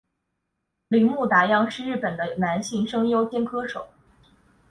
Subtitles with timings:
[0.87, 3.87] 铃木达央是日本的男性声优兼歌手。